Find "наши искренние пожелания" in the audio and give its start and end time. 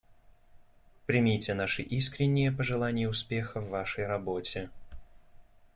1.53-3.07